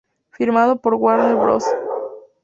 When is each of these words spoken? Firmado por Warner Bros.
Firmado 0.31 0.81
por 0.81 0.95
Warner 0.95 1.35
Bros. 1.35 1.63